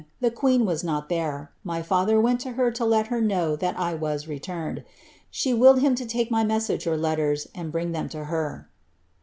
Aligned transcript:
The 0.19 0.31
queen 0.31 0.65
was 0.65 0.83
noi 0.83 1.03
there; 1.09 1.51
my 1.63 1.83
father 1.83 2.19
went 2.19 2.43
lo 2.43 2.53
her 2.53 2.71
to 2.71 2.83
1« 2.85 3.21
know 3.21 3.55
ihai 3.55 3.75
I 3.77 3.93
was 3.93 4.25
leiurned. 4.25 4.83
She 5.29 5.53
willed 5.53 5.81
him 5.81 5.93
to 5.93 6.17
lake 6.17 6.31
my 6.31 6.43
message 6.43 6.87
ui 6.87 6.97
ters, 6.97 7.45
and 7.53 7.71
bring 7.71 7.91
them 7.91 8.09
lo 8.11 8.23
her." 8.23 8.67